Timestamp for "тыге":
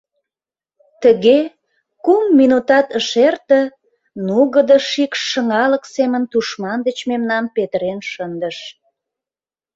1.01-1.39